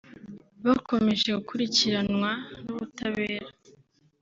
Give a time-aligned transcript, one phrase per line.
[0.65, 2.31] bakomeje gukurikiranwa
[2.63, 3.47] n’ubutabera